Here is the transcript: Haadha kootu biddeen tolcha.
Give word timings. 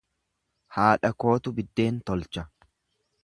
Haadha 0.77 1.11
kootu 1.25 1.53
biddeen 1.59 1.99
tolcha. 2.09 2.47